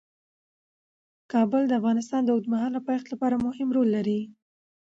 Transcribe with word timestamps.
کابل 1.31 1.63
د 1.67 1.71
افغانستان 1.79 2.21
د 2.23 2.29
اوږدمهاله 2.35 2.79
پایښت 2.87 3.07
لپاره 3.13 3.35
مهم 3.45 3.69
رول 3.75 3.89
لري. 3.95 4.21